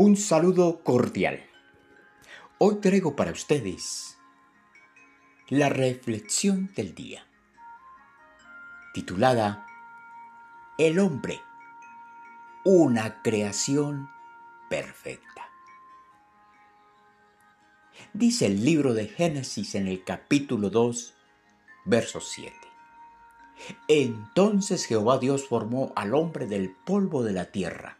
[0.00, 1.44] Un saludo cordial.
[2.58, 4.16] Hoy traigo para ustedes
[5.48, 7.26] la reflexión del día,
[8.94, 9.66] titulada
[10.78, 11.40] El hombre,
[12.64, 14.08] una creación
[14.70, 15.48] perfecta.
[18.12, 21.14] Dice el libro de Génesis en el capítulo 2,
[21.86, 22.54] verso 7.
[23.88, 27.97] Entonces Jehová Dios formó al hombre del polvo de la tierra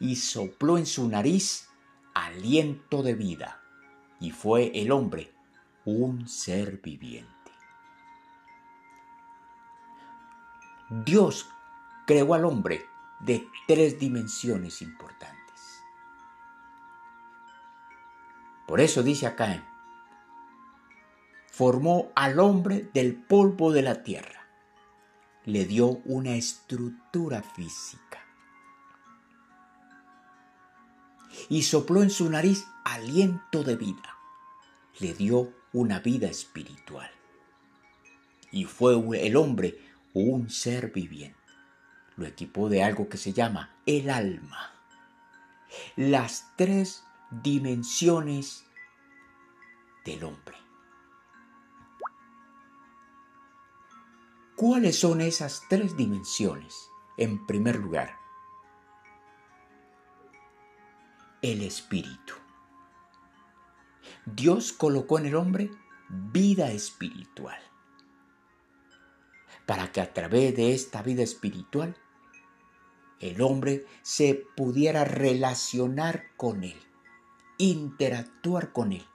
[0.00, 1.68] y sopló en su nariz
[2.14, 3.60] aliento de vida,
[4.20, 5.32] y fue el hombre
[5.84, 7.28] un ser viviente.
[10.90, 11.48] Dios
[12.06, 12.84] creó al hombre
[13.20, 15.82] de tres dimensiones importantes.
[18.66, 19.64] Por eso dice acá,
[21.46, 24.46] formó al hombre del polvo de la tierra,
[25.44, 28.27] le dio una estructura física
[31.48, 34.16] y sopló en su nariz aliento de vida.
[34.98, 37.10] Le dio una vida espiritual.
[38.50, 39.78] Y fue el hombre
[40.14, 41.36] un ser viviente.
[42.16, 44.72] Lo equipó de algo que se llama el alma.
[45.96, 48.64] Las tres dimensiones
[50.04, 50.56] del hombre.
[54.56, 56.90] ¿Cuáles son esas tres dimensiones?
[57.16, 58.16] En primer lugar,
[61.42, 62.34] el espíritu.
[64.24, 65.70] Dios colocó en el hombre
[66.08, 67.58] vida espiritual
[69.66, 71.96] para que a través de esta vida espiritual
[73.20, 76.80] el hombre se pudiera relacionar con él,
[77.58, 79.06] interactuar con él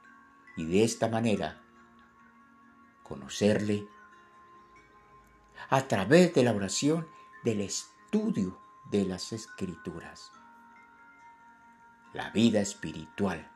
[0.56, 1.62] y de esta manera
[3.04, 3.88] conocerle
[5.70, 7.08] a través de la oración
[7.44, 8.60] del estudio
[8.92, 10.32] de las escrituras
[12.14, 13.50] la vida espiritual,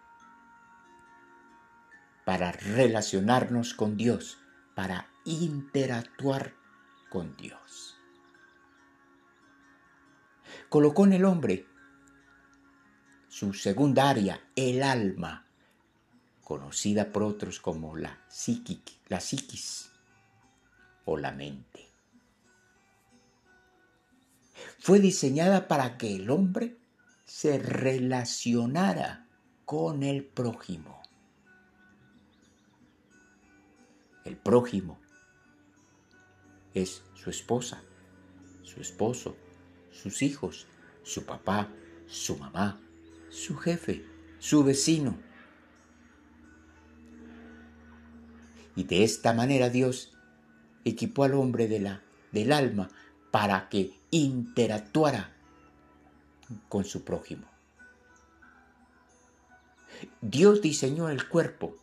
[2.26, 4.40] para relacionarnos con Dios,
[4.76, 6.54] para interactuar
[7.10, 7.98] con Dios.
[10.70, 11.68] Colocó en el hombre
[13.28, 15.46] su segunda área, el alma,
[16.44, 18.26] conocida por otros como la,
[19.08, 19.92] la psiquis
[21.06, 21.88] o la mente.
[24.80, 26.77] Fue diseñada para que el hombre
[27.28, 29.28] se relacionara
[29.66, 31.02] con el prójimo.
[34.24, 34.98] El prójimo
[36.74, 37.84] es su esposa,
[38.64, 39.36] su esposo,
[39.92, 40.68] sus hijos,
[41.04, 41.70] su papá,
[42.08, 42.80] su mamá,
[43.30, 44.06] su jefe,
[44.40, 45.18] su vecino.
[48.76, 50.14] Y de esta manera Dios
[50.86, 52.90] equipó al hombre del alma
[53.32, 55.37] para que interactuara
[56.70, 57.48] con su prójimo.
[60.22, 61.76] Dios diseñó el cuerpo,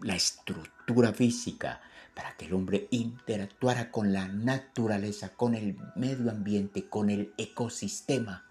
[0.00, 1.80] la, estructura física,
[2.14, 8.44] para que el hombre interactuara con la naturaleza, con el medio ambiente, con el ecosistema.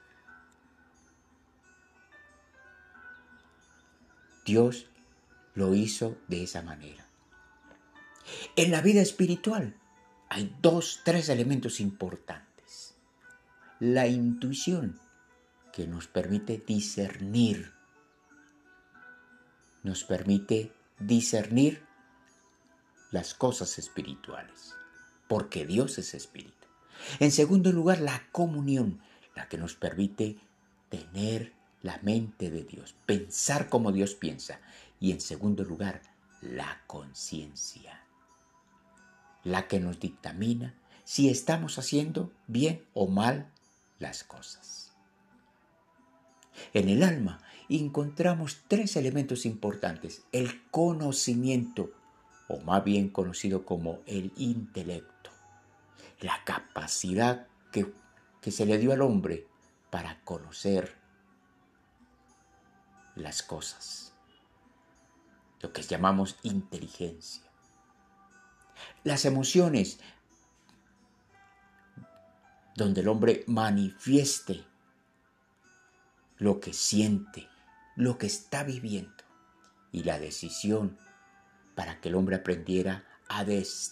[4.45, 4.87] Dios
[5.53, 7.05] lo hizo de esa manera.
[8.55, 9.75] En la vida espiritual
[10.29, 12.48] hay dos, tres elementos importantes
[13.79, 14.99] la intuición
[15.71, 17.71] que nos permite discernir,
[19.83, 21.85] nos permite discernir
[23.11, 24.75] las cosas espirituales,
[25.29, 26.67] porque Dios es espíritu.
[27.19, 28.99] En segundo lugar, la comunión,
[29.35, 30.37] la que nos permite
[30.89, 34.59] tener la mente de Dios, pensar como Dios piensa.
[34.99, 36.01] Y en segundo lugar,
[36.41, 38.03] la conciencia,
[39.45, 40.75] la que nos dictamina
[41.05, 43.53] si estamos haciendo bien o mal
[43.99, 44.93] las cosas.
[46.73, 47.39] En el alma
[47.69, 50.23] encontramos tres elementos importantes.
[50.31, 51.91] El conocimiento,
[52.47, 55.29] o más bien conocido como el intelecto.
[56.21, 57.93] La capacidad que,
[58.41, 59.47] que se le dio al hombre
[59.89, 60.95] para conocer
[63.15, 64.13] las cosas.
[65.61, 67.43] Lo que llamamos inteligencia.
[69.03, 69.99] Las emociones,
[72.79, 74.63] donde el hombre manifieste
[76.37, 77.47] lo que siente,
[77.95, 79.23] lo que está viviendo
[79.91, 80.97] y la decisión
[81.75, 83.45] para que el hombre aprendiera a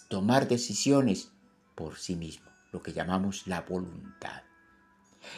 [0.08, 1.30] tomar decisiones
[1.74, 4.42] por sí mismo, lo que llamamos la voluntad.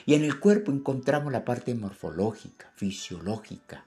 [0.06, 3.84] Y en el cuerpo encontramos la parte morfológica, fisiológica,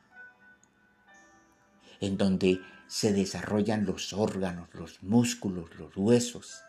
[2.01, 6.63] en donde se desarrollan los órganos, los músculos, los huesos,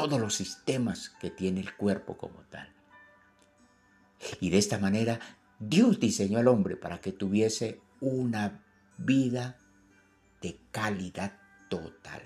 [0.00, 2.72] todos los sistemas que tiene el cuerpo como tal.
[4.40, 5.20] Y de esta manera
[5.58, 8.64] Dios diseñó al hombre para que tuviese una
[8.96, 9.58] vida
[10.40, 11.38] de calidad
[11.68, 12.22] total.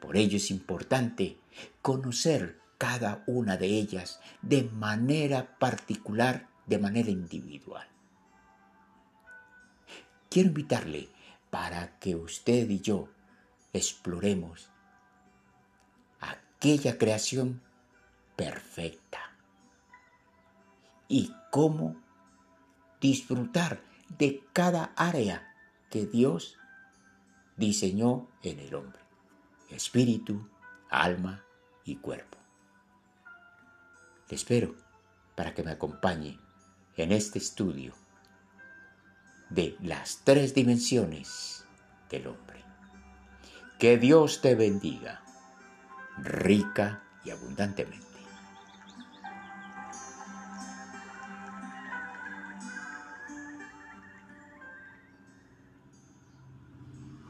[0.00, 1.36] Por ello es importante
[1.80, 7.88] conocer cada una de ellas de manera particular, de manera individual.
[10.30, 11.08] Quiero invitarle
[11.50, 13.08] para que usted y yo
[13.72, 14.71] exploremos
[16.62, 17.60] aquella creación
[18.36, 19.18] perfecta
[21.08, 21.96] y cómo
[23.00, 23.82] disfrutar
[24.16, 25.56] de cada área
[25.90, 26.56] que Dios
[27.56, 29.00] diseñó en el hombre,
[29.70, 30.48] espíritu,
[30.88, 31.42] alma
[31.84, 32.38] y cuerpo.
[34.28, 34.76] Te espero
[35.34, 36.38] para que me acompañe
[36.96, 37.92] en este estudio
[39.50, 41.64] de las tres dimensiones
[42.08, 42.62] del hombre.
[43.80, 45.21] Que Dios te bendiga
[46.22, 48.11] rica y abundantemente.